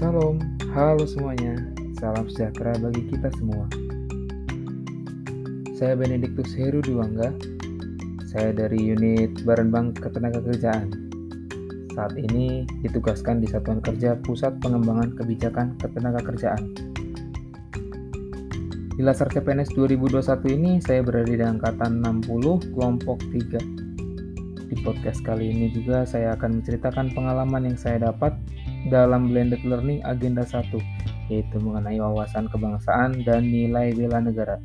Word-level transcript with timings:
Salam, 0.00 0.40
halo 0.72 1.04
semuanya. 1.04 1.60
Salam 2.00 2.24
sejahtera 2.32 2.72
bagi 2.80 3.04
kita 3.12 3.28
semua. 3.36 3.68
Saya 5.76 5.92
Benediktus 5.92 6.56
Heru 6.56 6.80
Diwangga. 6.80 7.36
Saya 8.24 8.56
dari 8.56 8.80
unit 8.80 9.44
Baran 9.44 9.68
Bank 9.68 10.00
Ketenagakerjaan. 10.00 10.88
Saat 11.92 12.16
ini 12.16 12.64
ditugaskan 12.80 13.44
di 13.44 13.52
Satuan 13.52 13.84
Kerja 13.84 14.16
Pusat 14.24 14.64
Pengembangan 14.64 15.20
Kebijakan 15.20 15.76
Ketenagakerjaan. 15.76 16.64
Di 18.96 19.04
Lasar 19.04 19.28
CPNS 19.28 19.76
2021 19.76 20.16
ini 20.48 20.80
saya 20.80 21.04
berada 21.04 21.28
di 21.28 21.44
angkatan 21.44 22.00
60 22.00 22.72
kelompok 22.72 23.20
3 23.36 23.80
di 24.70 24.78
podcast 24.80 25.20
kali 25.26 25.50
ini 25.50 25.66
juga 25.74 26.06
saya 26.06 26.38
akan 26.38 26.62
menceritakan 26.62 27.10
pengalaman 27.10 27.68
yang 27.68 27.76
saya 27.76 28.06
dapat 28.08 28.38
dalam 28.88 29.28
blended 29.28 29.60
learning 29.66 30.00
agenda 30.08 30.46
1, 30.46 30.72
yaitu 31.28 31.56
mengenai 31.60 32.00
wawasan 32.00 32.48
kebangsaan 32.48 33.20
dan 33.28 33.44
nilai 33.50 33.92
bela 33.92 34.24
negara. 34.24 34.56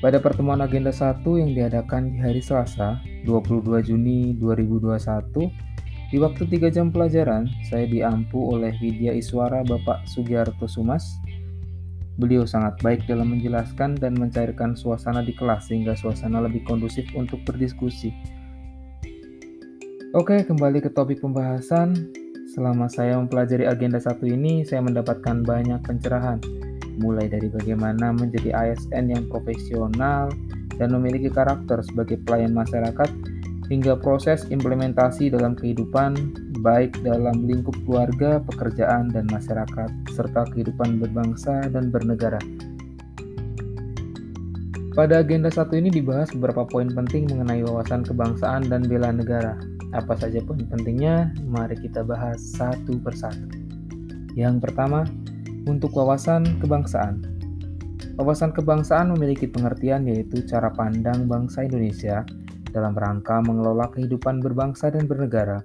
Pada 0.00 0.22
pertemuan 0.22 0.62
agenda 0.62 0.94
1 0.94 1.26
yang 1.40 1.50
diadakan 1.52 2.14
di 2.14 2.18
hari 2.22 2.40
Selasa, 2.40 3.02
22 3.26 3.82
Juni 3.84 4.38
2021, 4.38 5.50
di 6.14 6.16
waktu 6.22 6.42
3 6.46 6.72
jam 6.72 6.88
pelajaran, 6.88 7.50
saya 7.68 7.84
diampu 7.84 8.38
oleh 8.54 8.72
Widya 8.80 9.12
Iswara 9.12 9.60
Bapak 9.66 10.08
Sugiarto 10.08 10.64
Sumas, 10.64 11.20
Beliau 12.20 12.44
sangat 12.44 12.76
baik 12.84 13.08
dalam 13.08 13.32
menjelaskan 13.32 13.96
dan 13.96 14.12
mencairkan 14.12 14.76
suasana 14.76 15.24
di 15.24 15.32
kelas 15.32 15.72
sehingga 15.72 15.96
suasana 15.96 16.44
lebih 16.44 16.68
kondusif 16.68 17.08
untuk 17.16 17.40
berdiskusi. 17.48 18.12
Oke, 20.10 20.42
kembali 20.42 20.82
ke 20.82 20.90
topik 20.90 21.22
pembahasan. 21.22 21.94
Selama 22.50 22.90
saya 22.90 23.14
mempelajari 23.14 23.62
agenda 23.62 24.02
satu 24.02 24.26
ini, 24.26 24.66
saya 24.66 24.82
mendapatkan 24.82 25.46
banyak 25.46 25.78
pencerahan, 25.86 26.42
mulai 26.98 27.30
dari 27.30 27.46
bagaimana 27.46 28.10
menjadi 28.10 28.50
ASN 28.50 29.06
yang 29.06 29.30
profesional 29.30 30.26
dan 30.82 30.90
memiliki 30.90 31.30
karakter 31.30 31.78
sebagai 31.86 32.18
pelayan 32.26 32.50
masyarakat, 32.50 33.06
hingga 33.70 33.94
proses 34.02 34.50
implementasi 34.50 35.30
dalam 35.30 35.54
kehidupan 35.54 36.18
baik 36.58 36.90
dalam 37.06 37.46
lingkup 37.46 37.78
keluarga, 37.86 38.42
pekerjaan, 38.42 39.14
dan 39.14 39.30
masyarakat, 39.30 39.94
serta 40.10 40.42
kehidupan 40.50 40.98
berbangsa 40.98 41.70
dan 41.70 41.94
bernegara. 41.94 42.42
Pada 45.00 45.24
agenda 45.24 45.48
satu 45.48 45.80
ini 45.80 45.88
dibahas 45.88 46.28
beberapa 46.36 46.68
poin 46.68 46.84
penting 46.92 47.24
mengenai 47.32 47.64
wawasan 47.64 48.04
kebangsaan 48.04 48.68
dan 48.68 48.84
bela 48.84 49.08
negara. 49.08 49.56
Apa 49.96 50.12
saja 50.12 50.44
poin 50.44 50.60
pentingnya? 50.68 51.32
Mari 51.48 51.80
kita 51.80 52.04
bahas 52.04 52.36
satu 52.36 53.00
persatu. 53.00 53.48
Yang 54.36 54.60
pertama, 54.60 55.08
untuk 55.64 55.96
wawasan 55.96 56.44
kebangsaan. 56.60 57.24
Wawasan 58.20 58.52
kebangsaan 58.52 59.16
memiliki 59.16 59.48
pengertian 59.48 60.04
yaitu 60.04 60.44
cara 60.44 60.68
pandang 60.68 61.24
bangsa 61.24 61.64
Indonesia 61.64 62.20
dalam 62.68 62.92
rangka 62.92 63.40
mengelola 63.40 63.88
kehidupan 63.96 64.44
berbangsa 64.44 64.92
dan 64.92 65.08
bernegara 65.08 65.64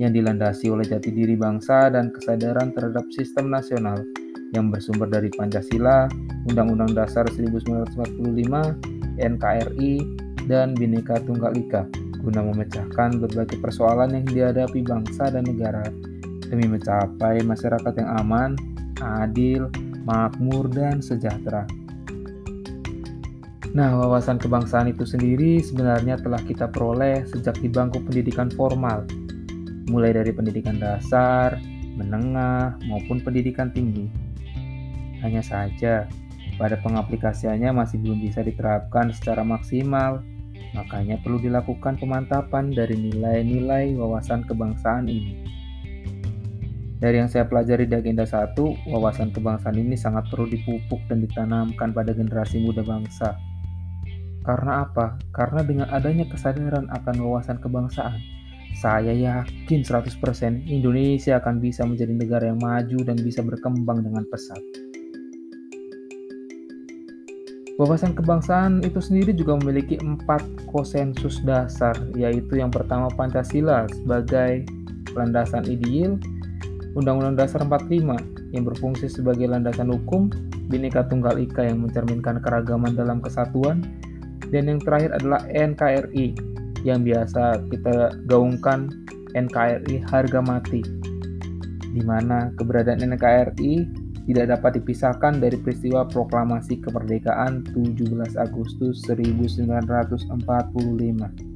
yang 0.00 0.16
dilandasi 0.16 0.72
oleh 0.72 0.88
jati 0.88 1.12
diri 1.12 1.36
bangsa 1.36 1.92
dan 1.92 2.08
kesadaran 2.08 2.72
terhadap 2.72 3.04
sistem 3.12 3.52
nasional 3.52 4.00
yang 4.56 4.72
bersumber 4.72 5.06
dari 5.06 5.28
Pancasila, 5.28 6.08
Undang-Undang 6.48 6.96
Dasar 6.96 7.28
1945, 7.28 8.16
NKRI, 9.20 9.94
dan 10.48 10.72
Bhinneka 10.72 11.20
Tunggal 11.22 11.52
Ika 11.54 11.84
guna 12.20 12.44
memecahkan 12.44 13.16
berbagai 13.16 13.58
persoalan 13.64 14.12
yang 14.12 14.26
dihadapi 14.28 14.84
bangsa 14.84 15.32
dan 15.32 15.44
negara 15.48 15.84
demi 16.52 16.68
mencapai 16.68 17.40
masyarakat 17.40 17.92
yang 17.96 18.10
aman, 18.20 18.50
adil, 19.00 19.72
makmur, 20.04 20.68
dan 20.68 21.00
sejahtera. 21.00 21.64
Nah, 23.70 23.94
wawasan 23.94 24.42
kebangsaan 24.42 24.90
itu 24.90 25.06
sendiri 25.06 25.62
sebenarnya 25.62 26.18
telah 26.18 26.42
kita 26.42 26.66
peroleh 26.66 27.22
sejak 27.30 27.54
di 27.62 27.70
bangku 27.70 28.02
pendidikan 28.02 28.50
formal, 28.50 29.06
mulai 29.90 30.14
dari 30.14 30.30
pendidikan 30.30 30.78
dasar, 30.78 31.58
menengah, 31.98 32.78
maupun 32.86 33.18
pendidikan 33.20 33.74
tinggi. 33.74 34.06
Hanya 35.20 35.42
saja, 35.42 36.06
pada 36.56 36.78
pengaplikasiannya 36.78 37.74
masih 37.74 37.98
belum 37.98 38.22
bisa 38.22 38.46
diterapkan 38.46 39.10
secara 39.10 39.42
maksimal, 39.42 40.22
makanya 40.72 41.18
perlu 41.20 41.42
dilakukan 41.42 41.98
pemantapan 41.98 42.70
dari 42.70 42.94
nilai-nilai 42.94 43.98
wawasan 43.98 44.46
kebangsaan 44.46 45.10
ini. 45.10 45.50
Dari 47.00 47.16
yang 47.16 47.32
saya 47.32 47.48
pelajari 47.48 47.88
di 47.88 47.96
agenda 47.96 48.28
1, 48.28 48.60
wawasan 48.92 49.32
kebangsaan 49.32 49.72
ini 49.72 49.96
sangat 49.96 50.28
perlu 50.28 50.44
dipupuk 50.52 51.00
dan 51.08 51.24
ditanamkan 51.24 51.96
pada 51.96 52.12
generasi 52.12 52.60
muda 52.60 52.84
bangsa. 52.84 53.40
Karena 54.44 54.84
apa? 54.84 55.16
Karena 55.32 55.64
dengan 55.64 55.88
adanya 55.88 56.28
kesadaran 56.28 56.92
akan 56.92 57.16
wawasan 57.24 57.56
kebangsaan, 57.56 58.20
saya 58.78 59.10
yakin 59.10 59.82
100% 59.82 60.70
Indonesia 60.70 61.42
akan 61.42 61.58
bisa 61.58 61.82
menjadi 61.82 62.12
negara 62.14 62.44
yang 62.50 62.60
maju 62.62 62.98
dan 63.02 63.18
bisa 63.18 63.42
berkembang 63.42 64.06
dengan 64.06 64.22
pesat. 64.30 64.60
Wawasan 67.80 68.12
kebangsaan 68.12 68.84
itu 68.84 69.00
sendiri 69.00 69.32
juga 69.32 69.56
memiliki 69.56 69.96
empat 69.96 70.44
konsensus 70.68 71.40
dasar, 71.48 71.96
yaitu 72.12 72.60
yang 72.60 72.68
pertama 72.68 73.08
Pancasila 73.08 73.88
sebagai 73.88 74.68
landasan 75.16 75.64
ideal, 75.64 76.20
Undang-Undang 76.92 77.40
Dasar 77.40 77.64
45 77.64 78.52
yang 78.52 78.68
berfungsi 78.68 79.08
sebagai 79.08 79.48
landasan 79.48 79.88
hukum, 79.88 80.28
Bhinneka 80.68 81.08
Tunggal 81.08 81.40
Ika 81.40 81.72
yang 81.72 81.80
mencerminkan 81.80 82.44
keragaman 82.44 82.92
dalam 82.92 83.24
kesatuan, 83.24 83.80
dan 84.52 84.68
yang 84.68 84.76
terakhir 84.82 85.16
adalah 85.16 85.40
NKRI 85.48 86.36
yang 86.86 87.04
biasa 87.04 87.60
kita 87.68 88.16
gaungkan 88.26 88.88
NKRI 89.36 90.02
harga 90.10 90.40
mati, 90.42 90.82
di 91.94 92.02
mana 92.02 92.50
keberadaan 92.58 93.14
NKRI 93.14 93.86
tidak 94.30 94.46
dapat 94.58 94.78
dipisahkan 94.78 95.42
dari 95.42 95.58
peristiwa 95.58 96.06
proklamasi 96.06 96.78
kemerdekaan 96.82 97.66
17 97.74 98.38
Agustus 98.38 99.02
1945. 99.06 101.50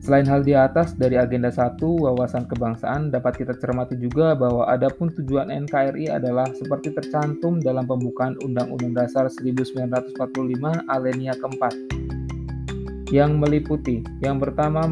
Selain 0.00 0.24
hal 0.26 0.42
di 0.42 0.56
atas, 0.56 0.96
dari 0.96 1.20
agenda 1.20 1.52
1, 1.52 1.76
wawasan 1.84 2.48
kebangsaan 2.48 3.12
dapat 3.12 3.44
kita 3.44 3.52
cermati 3.60 4.00
juga 4.00 4.32
bahwa 4.32 4.64
adapun 4.66 5.12
tujuan 5.12 5.52
NKRI 5.52 6.08
adalah 6.08 6.48
seperti 6.56 6.96
tercantum 6.96 7.60
dalam 7.60 7.84
pembukaan 7.84 8.32
Undang-Undang 8.40 8.96
Dasar 8.96 9.28
1945 9.28 10.16
alinea 10.88 11.36
keempat 11.36 11.76
yang 13.10 13.42
meliputi. 13.42 14.06
Yang 14.22 14.48
pertama 14.48 14.86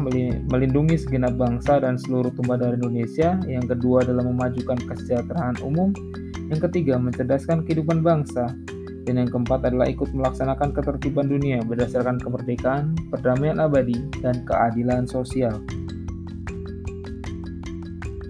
melindungi 0.51 0.99
segenap 0.99 1.39
bangsa 1.39 1.79
dan 1.79 1.95
seluruh 1.95 2.29
tumpah 2.35 2.59
darah 2.59 2.75
Indonesia, 2.75 3.39
yang 3.47 3.63
kedua 3.63 4.03
adalah 4.03 4.27
memajukan 4.27 4.75
kesejahteraan 4.75 5.63
umum, 5.63 5.95
yang 6.51 6.59
ketiga 6.59 6.99
mencerdaskan 6.99 7.63
kehidupan 7.63 8.03
bangsa, 8.03 8.51
dan 9.07 9.23
yang 9.23 9.31
keempat 9.31 9.63
adalah 9.63 9.87
ikut 9.87 10.11
melaksanakan 10.11 10.75
ketertiban 10.75 11.31
dunia 11.31 11.63
berdasarkan 11.63 12.19
kemerdekaan, 12.19 12.93
perdamaian 13.07 13.63
abadi, 13.63 13.95
dan 14.19 14.43
keadilan 14.43 15.07
sosial. 15.07 15.55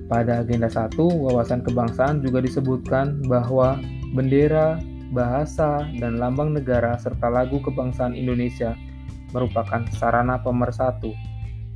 Pada 0.09 0.41
agenda 0.41 0.69
1, 0.69 0.97
wawasan 0.97 1.61
kebangsaan 1.65 2.21
juga 2.25 2.41
disebutkan 2.41 3.21
bahwa 3.29 3.77
bendera, 4.13 4.81
bahasa, 5.13 5.85
dan 5.97 6.17
lambang 6.17 6.53
negara 6.53 6.97
serta 7.01 7.29
lagu 7.29 7.57
kebangsaan 7.65 8.13
Indonesia– 8.13 8.77
merupakan 9.31 9.85
sarana 9.95 10.41
pemersatu, 10.41 11.13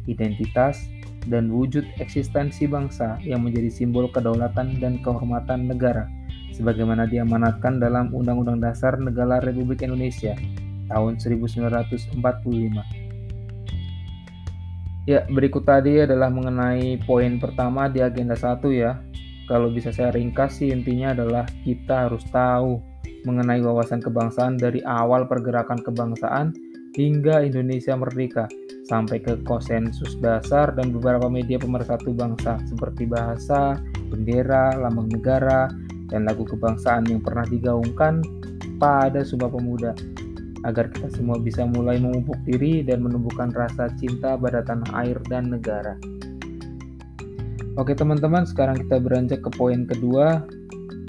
identitas, 0.10 0.80
dan 1.28 1.48
wujud 1.48 1.88
eksistensi 2.04 2.68
bangsa 2.68 3.16
yang 3.24 3.48
menjadi 3.48 3.72
simbol 3.72 4.12
kedaulatan 4.12 4.80
dan 4.84 5.00
kehormatan 5.00 5.72
negara, 5.72 6.08
sebagaimana 6.52 7.08
diamanatkan 7.08 7.80
dalam 7.80 8.12
Undang-Undang 8.12 8.60
Dasar 8.60 9.00
Negara 9.00 9.40
Republik 9.40 9.84
Indonesia 9.88 10.36
tahun 10.92 11.20
1945. 11.20 12.20
Ya, 15.04 15.28
berikut 15.28 15.68
tadi 15.68 16.00
adalah 16.00 16.32
mengenai 16.32 16.96
poin 17.04 17.36
pertama 17.36 17.92
di 17.92 18.00
agenda 18.00 18.40
1 18.40 18.64
ya. 18.72 19.04
Kalau 19.52 19.68
bisa 19.68 19.92
saya 19.92 20.16
ringkas 20.16 20.64
sih 20.64 20.72
intinya 20.72 21.12
adalah 21.12 21.44
kita 21.68 22.08
harus 22.08 22.24
tahu 22.32 22.80
mengenai 23.28 23.60
wawasan 23.60 24.00
kebangsaan 24.00 24.56
dari 24.56 24.80
awal 24.88 25.28
pergerakan 25.28 25.84
kebangsaan 25.84 26.56
hingga 26.94 27.42
Indonesia 27.42 27.98
merdeka 27.98 28.46
sampai 28.86 29.22
ke 29.22 29.42
konsensus 29.48 30.14
dasar 30.22 30.74
dan 30.78 30.94
beberapa 30.94 31.26
media 31.32 31.58
pemersatu 31.58 32.14
bangsa 32.14 32.62
seperti 32.70 33.10
bahasa, 33.10 33.80
bendera, 34.12 34.78
lambang 34.78 35.10
negara, 35.10 35.72
dan 36.14 36.30
lagu 36.30 36.46
kebangsaan 36.46 37.10
yang 37.10 37.24
pernah 37.24 37.48
digaungkan 37.50 38.22
pada 38.78 39.26
Sumpah 39.26 39.50
Pemuda 39.50 39.98
agar 40.64 40.88
kita 40.94 41.12
semua 41.12 41.42
bisa 41.42 41.68
mulai 41.68 42.00
memupuk 42.00 42.40
diri 42.48 42.86
dan 42.86 43.04
menumbuhkan 43.04 43.52
rasa 43.52 43.92
cinta 44.00 44.40
pada 44.40 44.64
tanah 44.64 44.88
air 45.04 45.20
dan 45.28 45.52
negara. 45.52 46.00
Oke 47.76 47.98
teman-teman, 47.98 48.46
sekarang 48.46 48.80
kita 48.86 49.02
beranjak 49.02 49.42
ke 49.42 49.50
poin 49.58 49.84
kedua 49.90 50.46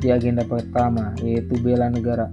di 0.00 0.08
agenda 0.10 0.42
pertama, 0.48 1.12
yaitu 1.20 1.54
bela 1.60 1.92
negara. 1.92 2.26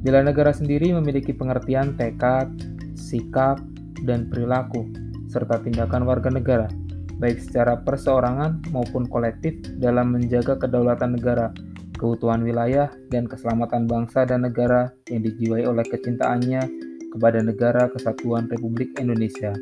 Bela 0.00 0.24
negara 0.24 0.48
sendiri 0.48 0.96
memiliki 0.96 1.36
pengertian 1.36 1.92
tekad, 1.92 2.48
sikap, 2.96 3.60
dan 4.08 4.32
perilaku, 4.32 4.88
serta 5.28 5.60
tindakan 5.60 6.08
warga 6.08 6.32
negara, 6.32 6.72
baik 7.20 7.36
secara 7.36 7.76
perseorangan 7.84 8.64
maupun 8.72 9.04
kolektif 9.04 9.60
dalam 9.76 10.16
menjaga 10.16 10.56
kedaulatan 10.56 11.20
negara, 11.20 11.52
keutuhan 12.00 12.40
wilayah, 12.40 12.88
dan 13.12 13.28
keselamatan 13.28 13.84
bangsa 13.84 14.24
dan 14.24 14.48
negara 14.48 14.88
yang 15.12 15.20
dijiwai 15.20 15.68
oleh 15.68 15.84
kecintaannya 15.84 16.64
kepada 17.12 17.44
negara 17.44 17.92
kesatuan 17.92 18.48
Republik 18.48 18.96
Indonesia 18.96 19.52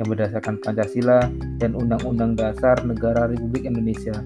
yang 0.00 0.08
berdasarkan 0.08 0.56
Pancasila 0.64 1.28
dan 1.60 1.76
Undang-Undang 1.76 2.40
Dasar 2.40 2.80
Negara 2.80 3.28
Republik 3.28 3.68
Indonesia 3.68 4.16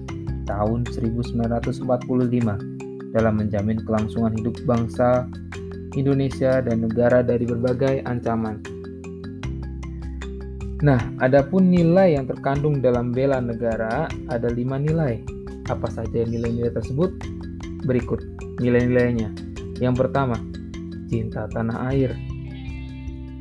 tahun 0.47 0.87
1945 0.95 2.76
dalam 3.15 3.39
menjamin 3.39 3.79
kelangsungan 3.83 4.33
hidup 4.35 4.55
bangsa 4.67 5.27
Indonesia 5.95 6.59
dan 6.61 6.83
negara 6.85 7.23
dari 7.23 7.47
berbagai 7.47 8.03
ancaman. 8.05 8.61
Nah, 10.77 11.01
adapun 11.25 11.73
nilai 11.73 12.13
yang 12.13 12.29
terkandung 12.29 12.85
dalam 12.85 13.09
bela 13.09 13.41
negara 13.41 14.05
ada 14.29 14.49
lima 14.53 14.77
nilai. 14.77 15.25
Apa 15.73 15.89
saja 15.89 16.21
nilai-nilai 16.21 16.69
tersebut? 16.69 17.17
Berikut 17.89 18.21
nilai-nilainya. 18.61 19.33
Yang 19.81 20.05
pertama, 20.05 20.37
cinta 21.09 21.49
tanah 21.49 21.89
air. 21.89 22.13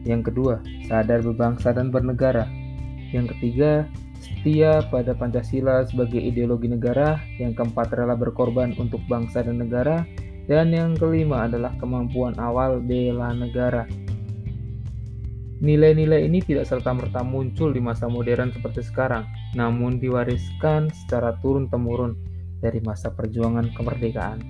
Yang 0.09 0.33
kedua, 0.33 0.65
sadar 0.89 1.21
berbangsa 1.21 1.77
dan 1.77 1.93
bernegara. 1.93 2.49
Yang 3.13 3.37
ketiga, 3.37 3.85
setia 4.27 4.83
pada 4.91 5.15
Pancasila 5.15 5.87
sebagai 5.87 6.19
ideologi 6.19 6.67
negara. 6.67 7.23
Yang 7.39 7.63
keempat, 7.63 7.95
rela 7.95 8.19
berkorban 8.19 8.75
untuk 8.75 8.99
bangsa 9.07 9.47
dan 9.47 9.63
negara. 9.63 10.03
Dan 10.51 10.75
yang 10.75 10.99
kelima 10.99 11.47
adalah 11.47 11.75
kemampuan 11.79 12.35
awal 12.43 12.83
bela 12.83 13.31
negara. 13.31 13.87
Nilai-nilai 15.57 16.29
ini 16.29 16.45
tidak 16.45 16.69
serta-merta 16.69 17.25
muncul 17.25 17.73
di 17.73 17.81
masa 17.81 18.07
modern 18.13 18.53
seperti 18.53 18.85
sekarang, 18.85 19.25
namun 19.57 19.97
diwariskan 19.97 20.93
secara 20.93 21.33
turun-temurun 21.41 22.13
dari 22.61 22.79
masa 22.85 23.09
perjuangan 23.09 23.73
kemerdekaan. 23.73 24.45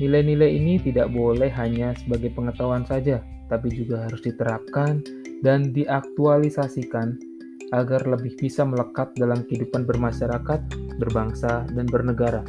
Nilai-nilai 0.00 0.56
ini 0.56 0.80
tidak 0.80 1.12
boleh 1.12 1.52
hanya 1.52 1.92
sebagai 1.92 2.32
pengetahuan 2.32 2.88
saja, 2.88 3.20
tapi 3.52 3.68
juga 3.68 4.08
harus 4.08 4.24
diterapkan 4.24 5.04
dan 5.44 5.76
diaktualisasikan 5.76 7.29
agar 7.70 8.06
lebih 8.06 8.34
bisa 8.34 8.66
melekat 8.66 9.14
dalam 9.14 9.46
kehidupan 9.46 9.86
bermasyarakat, 9.86 10.60
berbangsa, 10.98 11.66
dan 11.70 11.86
bernegara. 11.86 12.42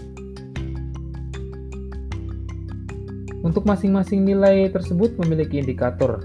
Untuk 3.42 3.66
masing-masing 3.66 4.22
nilai 4.22 4.70
tersebut 4.70 5.18
memiliki 5.18 5.58
indikator. 5.58 6.22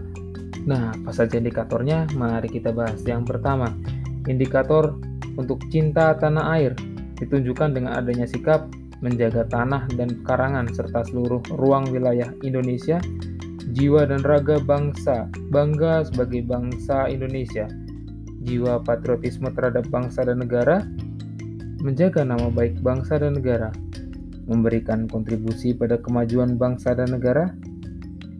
Nah, 0.68 0.92
apa 0.92 1.12
saja 1.16 1.40
indikatornya? 1.40 2.04
Mari 2.12 2.52
kita 2.52 2.76
bahas. 2.76 3.00
Yang 3.08 3.36
pertama, 3.36 3.72
indikator 4.28 5.00
untuk 5.40 5.64
cinta 5.72 6.12
tanah 6.16 6.44
air 6.60 6.72
ditunjukkan 7.16 7.72
dengan 7.72 7.96
adanya 7.96 8.28
sikap 8.28 8.68
menjaga 9.00 9.48
tanah 9.48 9.88
dan 9.96 10.20
karangan 10.24 10.68
serta 10.72 11.08
seluruh 11.08 11.40
ruang 11.56 11.88
wilayah 11.92 12.32
Indonesia 12.44 13.00
jiwa 13.76 14.08
dan 14.08 14.24
raga 14.24 14.56
bangsa, 14.62 15.28
bangga 15.52 16.06
sebagai 16.08 16.46
bangsa 16.46 17.10
Indonesia, 17.10 17.68
jiwa 18.46 18.80
patriotisme 18.86 19.50
terhadap 19.50 19.90
bangsa 19.90 20.22
dan 20.22 20.38
negara, 20.38 20.86
menjaga 21.82 22.22
nama 22.22 22.46
baik 22.48 22.78
bangsa 22.80 23.18
dan 23.18 23.34
negara, 23.34 23.74
memberikan 24.46 25.10
kontribusi 25.10 25.74
pada 25.74 25.98
kemajuan 25.98 26.54
bangsa 26.54 26.94
dan 26.94 27.10
negara, 27.10 27.50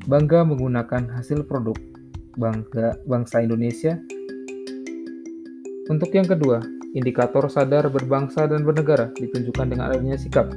bangga 0.06 0.46
menggunakan 0.46 1.10
hasil 1.10 1.42
produk 1.44 1.74
bangga 2.38 2.94
bangsa 3.10 3.42
Indonesia. 3.42 3.98
Untuk 5.90 6.14
yang 6.14 6.26
kedua, 6.26 6.62
indikator 6.94 7.50
sadar 7.50 7.90
berbangsa 7.90 8.46
dan 8.46 8.62
bernegara 8.62 9.10
ditunjukkan 9.18 9.66
dengan 9.74 9.90
adanya 9.90 10.14
sikap 10.14 10.48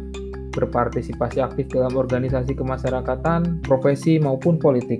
berpartisipasi 0.49 1.39
aktif 1.39 1.69
dalam 1.69 1.93
organisasi 1.93 2.57
kemasyarakatan, 2.57 3.61
profesi 3.63 4.17
maupun 4.17 4.57
politik, 4.57 4.99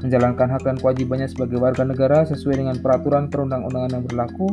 menjalankan 0.00 0.48
hak 0.48 0.62
dan 0.64 0.76
kewajibannya 0.80 1.28
sebagai 1.28 1.60
warga 1.60 1.84
negara 1.84 2.24
sesuai 2.24 2.60
dengan 2.60 2.76
peraturan 2.80 3.28
perundang-undangan 3.28 4.00
yang 4.00 4.04
berlaku, 4.04 4.48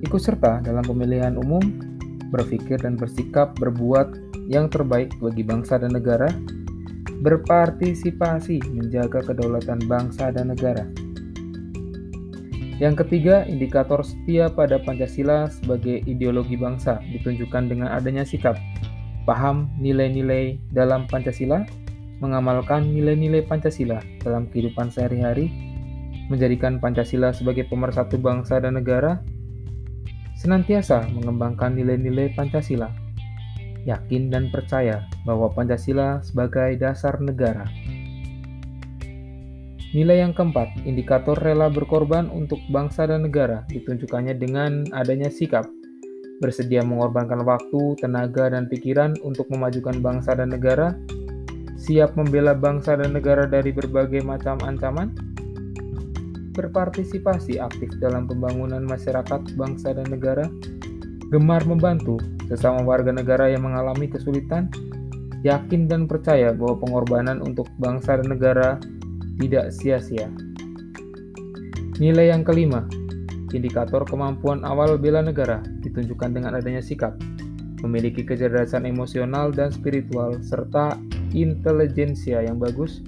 ikut 0.00 0.20
serta 0.20 0.64
dalam 0.64 0.84
pemilihan 0.84 1.36
umum, 1.36 1.60
berpikir 2.32 2.80
dan 2.80 2.96
bersikap 2.96 3.52
berbuat 3.60 4.16
yang 4.48 4.66
terbaik 4.72 5.12
bagi 5.20 5.44
bangsa 5.44 5.76
dan 5.76 5.92
negara, 5.92 6.32
berpartisipasi 7.20 8.64
menjaga 8.72 9.20
kedaulatan 9.20 9.84
bangsa 9.84 10.32
dan 10.32 10.50
negara. 10.50 10.88
Yang 12.80 13.04
ketiga, 13.04 13.44
indikator 13.44 14.00
setia 14.00 14.48
pada 14.48 14.80
Pancasila 14.80 15.52
sebagai 15.52 16.00
ideologi 16.08 16.56
bangsa 16.56 16.96
ditunjukkan 17.12 17.68
dengan 17.68 17.92
adanya 17.92 18.24
sikap 18.24 18.56
paham 19.28 19.68
nilai-nilai 19.76 20.56
dalam 20.72 21.04
Pancasila, 21.04 21.68
mengamalkan 22.20 22.92
nilai-nilai 22.92 23.44
Pancasila 23.48 23.98
dalam 24.20 24.46
kehidupan 24.52 24.92
sehari-hari, 24.92 25.48
menjadikan 26.28 26.78
Pancasila 26.78 27.32
sebagai 27.32 27.66
pemersatu 27.66 28.20
bangsa 28.20 28.60
dan 28.60 28.76
negara, 28.76 29.24
senantiasa 30.36 31.08
mengembangkan 31.16 31.74
nilai-nilai 31.74 32.36
Pancasila, 32.36 32.92
yakin 33.88 34.28
dan 34.28 34.52
percaya 34.52 35.08
bahwa 35.24 35.48
Pancasila 35.50 36.20
sebagai 36.20 36.76
dasar 36.76 37.16
negara. 37.18 37.64
Nilai 39.90 40.22
yang 40.22 40.30
keempat, 40.30 40.86
indikator 40.86 41.34
rela 41.34 41.66
berkorban 41.66 42.30
untuk 42.30 42.62
bangsa 42.70 43.10
dan 43.10 43.26
negara, 43.26 43.66
ditunjukkannya 43.66 44.38
dengan 44.38 44.86
adanya 44.94 45.26
sikap 45.26 45.66
bersedia 46.40 46.80
mengorbankan 46.80 47.44
waktu, 47.44 48.00
tenaga, 48.00 48.48
dan 48.48 48.66
pikiran 48.66 49.12
untuk 49.20 49.46
memajukan 49.52 50.00
bangsa 50.00 50.32
dan 50.32 50.50
negara, 50.50 50.96
siap 51.90 52.14
membela 52.14 52.54
bangsa 52.54 52.94
dan 52.94 53.18
negara 53.18 53.50
dari 53.50 53.74
berbagai 53.74 54.22
macam 54.22 54.62
ancaman, 54.62 55.10
berpartisipasi 56.54 57.58
aktif 57.58 57.90
dalam 57.98 58.30
pembangunan 58.30 58.86
masyarakat, 58.86 59.58
bangsa, 59.58 59.98
dan 59.98 60.06
negara, 60.06 60.46
gemar 61.34 61.66
membantu 61.66 62.22
sesama 62.46 62.86
warga 62.86 63.10
negara 63.10 63.50
yang 63.50 63.66
mengalami 63.66 64.06
kesulitan, 64.06 64.70
yakin 65.42 65.90
dan 65.90 66.06
percaya 66.06 66.54
bahwa 66.54 66.78
pengorbanan 66.78 67.42
untuk 67.42 67.66
bangsa 67.82 68.22
dan 68.22 68.38
negara 68.38 68.78
tidak 69.42 69.74
sia-sia. 69.74 70.30
Nilai 71.98 72.30
yang 72.30 72.46
kelima, 72.46 72.86
Indikator 73.50 74.06
kemampuan 74.06 74.62
awal 74.62 74.94
bela 74.94 75.26
negara 75.26 75.58
ditunjukkan 75.82 76.38
dengan 76.38 76.54
adanya 76.54 76.78
sikap, 76.78 77.18
memiliki 77.82 78.22
kecerdasan 78.22 78.86
emosional 78.86 79.50
dan 79.50 79.74
spiritual, 79.74 80.38
serta 80.38 80.94
intelijensia 81.34 82.44
yang 82.44 82.60
bagus, 82.60 83.04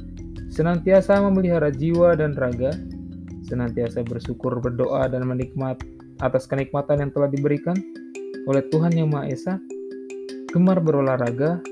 senantiasa 0.52 1.20
memelihara 1.22 1.72
jiwa 1.72 2.14
dan 2.18 2.36
raga, 2.36 2.76
senantiasa 3.48 4.04
bersyukur, 4.04 4.60
berdoa, 4.60 5.08
dan 5.08 5.24
menikmat 5.24 5.80
atas 6.20 6.46
kenikmatan 6.46 7.08
yang 7.08 7.10
telah 7.10 7.28
diberikan 7.28 7.74
oleh 8.46 8.62
Tuhan 8.70 8.94
Yang 8.94 9.08
Maha 9.10 9.26
Esa, 9.30 9.54
gemar 10.52 10.78
berolahraga, 10.82 11.62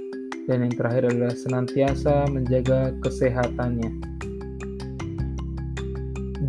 dan 0.48 0.66
yang 0.66 0.74
terakhir 0.74 1.12
adalah 1.12 1.34
senantiasa 1.36 2.26
menjaga 2.32 2.90
kesehatannya. 3.04 3.90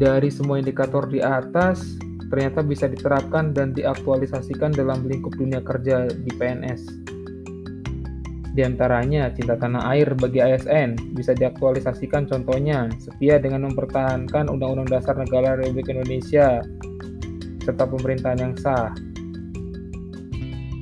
Dari 0.01 0.29
semua 0.33 0.57
indikator 0.57 1.05
di 1.05 1.21
atas, 1.21 2.01
ternyata 2.31 2.63
bisa 2.65 2.89
diterapkan 2.89 3.53
dan 3.53 3.75
diaktualisasikan 3.75 4.73
dalam 4.73 5.05
lingkup 5.05 5.35
dunia 5.37 5.61
kerja 5.61 6.09
di 6.09 6.31
PNS. 6.33 7.10
Di 8.51 8.67
antaranya, 8.67 9.31
cinta 9.31 9.55
tanah 9.55 9.87
air 9.95 10.11
bagi 10.11 10.43
ASN 10.43 11.15
bisa 11.15 11.31
diaktualisasikan 11.31 12.27
contohnya 12.27 12.91
setia 12.99 13.39
dengan 13.39 13.71
mempertahankan 13.71 14.51
Undang-Undang 14.51 14.91
Dasar 14.91 15.15
Negara 15.15 15.55
Republik 15.55 15.87
Indonesia 15.87 16.59
serta 17.63 17.87
pemerintahan 17.87 18.39
yang 18.43 18.53
sah. 18.59 18.91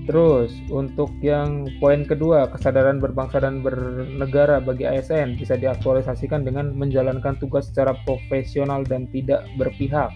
Terus, 0.10 0.50
untuk 0.74 1.14
yang 1.22 1.70
poin 1.78 2.02
kedua, 2.02 2.50
kesadaran 2.50 2.98
berbangsa 2.98 3.46
dan 3.46 3.62
bernegara 3.62 4.58
bagi 4.58 4.90
ASN 4.90 5.38
bisa 5.38 5.54
diaktualisasikan 5.54 6.42
dengan 6.42 6.74
menjalankan 6.74 7.38
tugas 7.38 7.70
secara 7.70 7.94
profesional 8.10 8.82
dan 8.82 9.06
tidak 9.14 9.46
berpihak. 9.62 10.10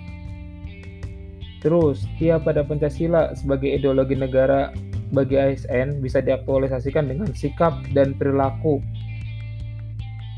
Terus, 1.62 2.10
setia 2.10 2.41
pada 2.41 2.65
Pancasila 2.65 3.38
sebagai 3.38 3.69
ideologi 3.69 4.17
negara 4.17 4.74
bagi 5.13 5.38
ASN 5.38 6.01
bisa 6.01 6.20
diaktualisasikan 6.20 7.05
dengan 7.08 7.29
sikap 7.32 7.77
dan 7.93 8.17
perilaku. 8.17 8.82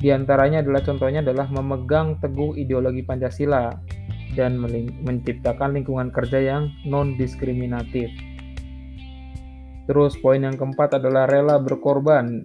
Di 0.04 0.12
antaranya 0.12 0.60
adalah 0.60 0.84
contohnya 0.84 1.24
adalah 1.24 1.48
memegang 1.48 2.20
teguh 2.20 2.60
ideologi 2.60 3.02
Pancasila, 3.02 3.72
dan 4.36 4.60
menciptakan 5.02 5.80
lingkungan 5.80 6.12
kerja 6.12 6.44
yang 6.44 6.70
non-diskriminatif. 6.84 8.12
Terus 9.88 10.20
poin 10.20 10.44
yang 10.44 10.60
keempat 10.60 11.00
adalah 11.00 11.26
rela 11.26 11.58
berkorban 11.58 12.44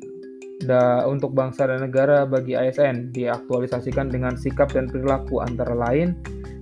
da, 0.63 1.05
untuk 1.11 1.35
bangsa 1.35 1.67
dan 1.67 1.83
negara 1.83 2.25
bagi 2.25 2.55
ASN 2.55 3.11
diaktualisasikan 3.11 4.09
dengan 4.09 4.39
sikap 4.39 4.71
dan 4.71 4.87
perilaku 4.87 5.43
antara 5.43 5.75
lain. 5.75 6.15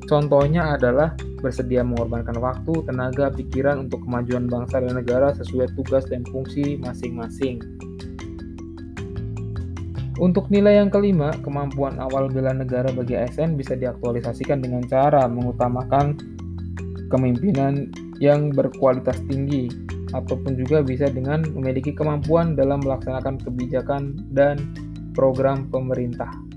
Contohnya 0.09 0.73
adalah 0.73 1.13
bersedia 1.45 1.85
mengorbankan 1.85 2.41
waktu, 2.41 2.73
tenaga, 2.89 3.29
pikiran 3.29 3.85
untuk 3.87 4.09
kemajuan 4.09 4.49
bangsa 4.49 4.81
dan 4.81 4.97
negara 4.97 5.37
sesuai 5.37 5.77
tugas 5.77 6.09
dan 6.09 6.25
fungsi 6.33 6.81
masing-masing. 6.81 7.61
Untuk 10.19 10.51
nilai 10.51 10.83
yang 10.83 10.91
kelima, 10.91 11.31
kemampuan 11.47 12.01
awal 12.03 12.27
bela 12.27 12.51
negara 12.51 12.91
bagi 12.91 13.15
ASN 13.15 13.55
bisa 13.55 13.79
diaktualisasikan 13.79 14.59
dengan 14.59 14.83
cara 14.89 15.31
mengutamakan 15.31 16.19
kepemimpinan 17.07 17.93
yang 18.19 18.51
berkualitas 18.51 19.23
tinggi, 19.31 19.71
ataupun 20.11 20.59
juga 20.59 20.83
bisa 20.83 21.07
dengan 21.13 21.47
memiliki 21.55 21.95
kemampuan 21.95 22.59
dalam 22.59 22.83
melaksanakan 22.83 23.39
kebijakan 23.45 24.27
dan 24.35 24.59
program 25.15 25.71
pemerintah. 25.71 26.48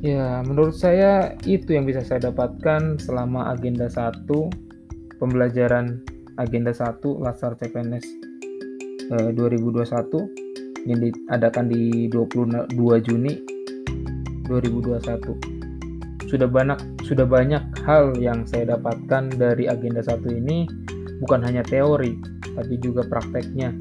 Ya, 0.00 0.40
menurut 0.40 0.72
saya 0.80 1.36
itu 1.44 1.76
yang 1.76 1.84
bisa 1.84 2.00
saya 2.00 2.32
dapatkan 2.32 2.96
selama 2.96 3.52
agenda 3.52 3.84
1 3.84 4.24
pembelajaran 5.20 6.00
agenda 6.40 6.72
1 6.72 7.04
Lasar 7.20 7.52
CPNS 7.60 8.08
2021 9.12 9.36
eh, 9.36 10.24
yang 10.88 11.04
diadakan 11.04 11.68
di 11.68 12.08
22 12.08 12.80
Juni 13.04 13.44
2021. 14.48 16.32
Sudah 16.32 16.48
banyak 16.48 16.80
sudah 17.04 17.28
banyak 17.28 17.84
hal 17.84 18.16
yang 18.16 18.48
saya 18.48 18.72
dapatkan 18.80 19.36
dari 19.36 19.68
agenda 19.68 20.00
satu 20.00 20.32
ini 20.32 20.64
bukan 21.20 21.44
hanya 21.44 21.60
teori 21.60 22.16
tapi 22.56 22.80
juga 22.80 23.04
prakteknya. 23.04 23.76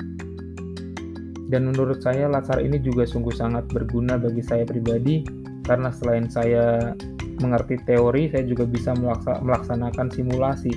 Dan 1.48 1.72
menurut 1.72 2.04
saya 2.04 2.28
latar 2.28 2.60
ini 2.60 2.76
juga 2.84 3.08
sungguh 3.08 3.32
sangat 3.32 3.72
berguna 3.72 4.20
bagi 4.20 4.44
saya 4.44 4.68
pribadi 4.68 5.40
karena 5.70 5.94
selain 5.94 6.26
saya 6.26 6.98
mengerti 7.38 7.78
teori, 7.86 8.34
saya 8.34 8.42
juga 8.50 8.66
bisa 8.66 8.98
melaksanakan 9.46 10.10
simulasi 10.10 10.74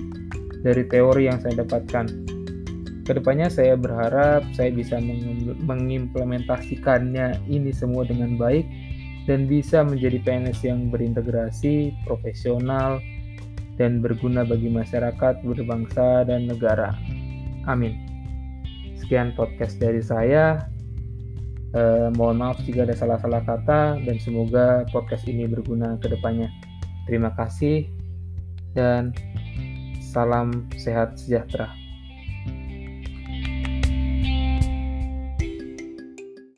dari 0.61 0.85
teori 0.87 1.27
yang 1.27 1.43
saya 1.43 1.65
dapatkan 1.65 2.07
Ke 3.03 3.19
depannya 3.19 3.51
saya 3.51 3.75
berharap 3.75 4.47
saya 4.55 4.71
bisa 4.71 5.03
mengimplementasikannya 5.67 7.35
ini 7.51 7.75
semua 7.75 8.07
dengan 8.07 8.39
baik 8.39 8.63
dan 9.27 9.51
bisa 9.51 9.83
menjadi 9.83 10.23
PNS 10.23 10.63
yang 10.63 10.87
berintegrasi, 10.87 11.91
profesional, 12.07 13.03
dan 13.75 13.99
berguna 13.99 14.47
bagi 14.47 14.71
masyarakat, 14.71 15.43
berbangsa, 15.43 16.23
dan 16.31 16.47
negara. 16.47 16.95
Amin. 17.67 17.99
Sekian 19.03 19.35
podcast 19.35 19.83
dari 19.83 19.99
saya. 19.99 20.72
Eh, 21.73 22.09
mohon 22.21 22.37
maaf 22.37 22.61
jika 22.69 22.85
ada 22.85 22.93
salah-salah 22.93 23.41
kata 23.49 23.97
dan 24.05 24.17
semoga 24.21 24.85
podcast 24.93 25.25
ini 25.25 25.49
berguna 25.49 25.97
ke 25.97 26.13
depannya. 26.13 26.53
Terima 27.09 27.33
kasih 27.33 27.89
dan 28.77 29.17
salam 30.13 30.69
sehat 30.77 31.17
sejahtera. 31.17 31.82